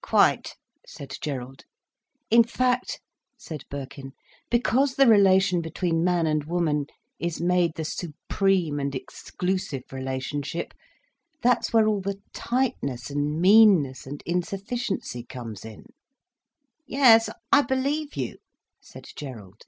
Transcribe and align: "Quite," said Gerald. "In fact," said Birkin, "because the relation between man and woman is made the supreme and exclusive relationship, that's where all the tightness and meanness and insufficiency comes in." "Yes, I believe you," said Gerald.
"Quite," 0.00 0.54
said 0.86 1.12
Gerald. 1.20 1.64
"In 2.30 2.42
fact," 2.42 3.02
said 3.36 3.64
Birkin, 3.68 4.12
"because 4.48 4.94
the 4.94 5.06
relation 5.06 5.60
between 5.60 6.02
man 6.02 6.26
and 6.26 6.42
woman 6.44 6.86
is 7.18 7.38
made 7.38 7.72
the 7.76 7.84
supreme 7.84 8.80
and 8.80 8.94
exclusive 8.94 9.82
relationship, 9.92 10.72
that's 11.42 11.74
where 11.74 11.86
all 11.86 12.00
the 12.00 12.18
tightness 12.32 13.10
and 13.10 13.38
meanness 13.42 14.06
and 14.06 14.22
insufficiency 14.24 15.22
comes 15.22 15.66
in." 15.66 15.84
"Yes, 16.86 17.28
I 17.52 17.60
believe 17.60 18.16
you," 18.16 18.38
said 18.80 19.04
Gerald. 19.14 19.64